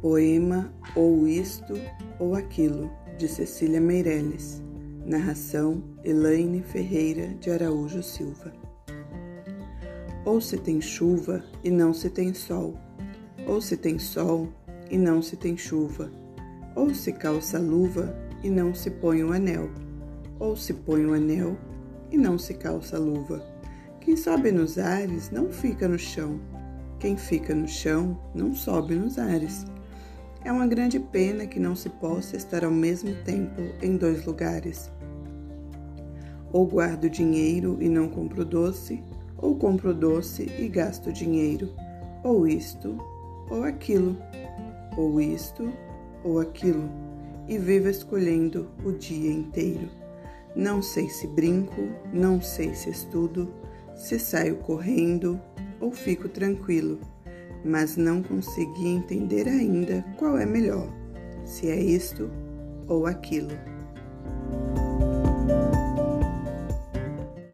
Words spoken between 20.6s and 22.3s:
põe o anel e